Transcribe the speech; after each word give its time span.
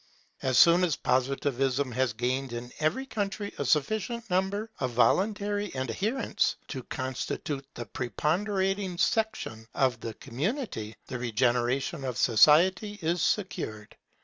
As 0.41 0.57
soon 0.57 0.83
as 0.83 0.95
Positivism 0.95 1.91
has 1.91 2.11
gained 2.13 2.53
in 2.53 2.71
every 2.79 3.05
country 3.05 3.53
a 3.59 3.65
sufficient 3.65 4.27
number 4.31 4.71
of 4.79 4.93
voluntary 4.93 5.71
adherents 5.75 6.55
to 6.69 6.81
constitute 6.81 7.67
the 7.75 7.85
preponderating 7.85 8.97
section 8.97 9.67
of 9.75 9.99
the 9.99 10.15
community, 10.15 10.95
the 11.05 11.19
regeneration 11.19 12.03
of 12.03 12.17
society 12.17 12.97
is 13.03 13.21
secured. 13.21 13.95